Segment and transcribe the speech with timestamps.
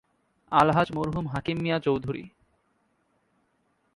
[0.51, 2.23] আলহাজ্ব মরহুম হাকিম মিঞা চৌধুরী।